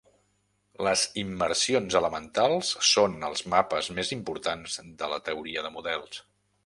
[0.85, 6.25] Les immersions elementals són els mapes més importants de la teoria de models.